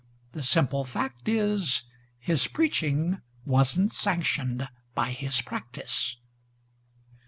The 0.31 0.41
simple 0.41 0.83
fact 0.83 1.27
is, 1.29 1.83
His 2.17 2.47
preaching 2.47 3.21
was 3.45 3.79
n't 3.79 3.91
sanctioned 3.91 4.67
by 4.95 5.11
his 5.11 5.43
practice. 5.43 6.15